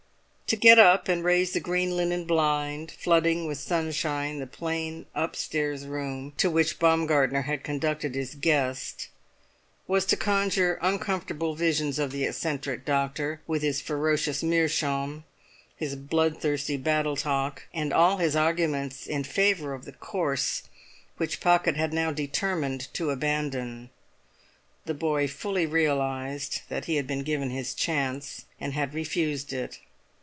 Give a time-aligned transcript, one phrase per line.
[0.51, 5.85] To get up, and raise the green linen blind, flooding with sunshine the plain upstairs
[5.87, 9.07] room to which Baumgartner had conducted his guest,
[9.87, 15.23] was to conjure uncomfortable visions of the eccentric doctor, with his ferocious meerschaum,
[15.77, 20.63] his bloodthirsty battle talk, and all his arguments in favour of the course
[21.15, 23.89] which Pocket had now determined to abandon.
[24.85, 29.79] The boy fully realised that he had been given his chance, and had refused it.